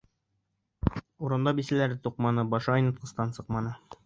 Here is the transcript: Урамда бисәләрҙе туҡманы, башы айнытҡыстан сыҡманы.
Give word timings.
Урамда 1.27 1.53
бисәләрҙе 1.59 1.99
туҡманы, 2.09 2.47
башы 2.55 2.75
айнытҡыстан 2.79 3.37
сыҡманы. 3.39 3.77